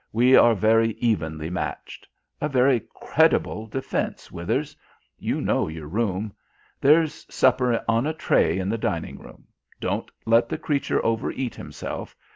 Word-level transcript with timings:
We 0.11 0.35
are 0.35 0.55
very 0.55 0.93
evenly 0.93 1.51
matched. 1.51 2.07
A 2.41 2.49
very 2.49 2.81
creditable 2.95 3.67
defence, 3.67 4.31
Withers. 4.31 4.75
You 5.19 5.39
know 5.41 5.67
your 5.67 5.85
room. 5.85 6.33
There's 6.79 7.23
supper 7.31 7.85
on 7.87 8.07
a 8.07 8.13
tray 8.13 8.57
in 8.57 8.67
the 8.69 8.79
dining 8.79 9.19
room. 9.19 9.45
Don't 9.79 10.09
let 10.25 10.49
the 10.49 10.57
creature 10.57 11.05
over 11.05 11.29
eat 11.29 11.53
himself. 11.53 12.15